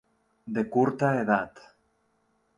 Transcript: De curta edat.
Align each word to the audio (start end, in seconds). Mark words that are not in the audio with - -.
De 0.55 0.63
curta 0.75 1.11
edat. 1.19 1.63